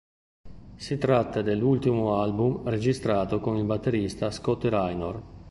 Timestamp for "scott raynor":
4.31-5.23